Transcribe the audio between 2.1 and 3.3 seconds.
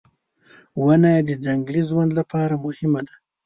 لپاره مهمه ده.